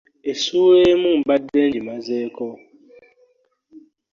[0.31, 2.47] Essuula emu mbadde ngimazeeko.